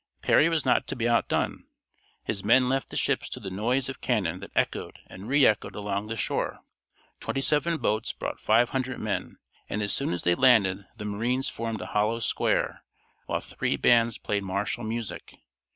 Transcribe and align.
Perry 0.23 0.49
was 0.49 0.65
not 0.65 0.87
to 0.87 0.95
be 0.95 1.07
outdone. 1.07 1.65
His 2.23 2.43
men 2.43 2.67
left 2.67 2.89
the 2.89 2.97
ships 2.97 3.29
to 3.29 3.39
the 3.39 3.51
noise 3.51 3.87
of 3.87 4.01
cannon 4.01 4.39
that 4.39 4.49
echoed 4.55 4.97
and 5.05 5.27
re 5.29 5.45
echoed 5.45 5.75
along 5.75 6.07
the 6.07 6.15
shore. 6.15 6.61
Twenty 7.19 7.41
seven 7.41 7.77
boats 7.77 8.11
brought 8.11 8.39
five 8.39 8.69
hundred 8.69 8.99
men, 8.99 9.37
and 9.69 9.83
as 9.83 9.93
soon 9.93 10.11
as 10.11 10.23
they 10.23 10.33
landed 10.33 10.87
the 10.97 11.05
marines 11.05 11.49
formed 11.49 11.81
a 11.81 11.85
hollow 11.85 12.17
square, 12.17 12.83
while 13.27 13.41
three 13.41 13.77
bands 13.77 14.17
played 14.17 14.41
martial 14.41 14.83
music. 14.83 15.35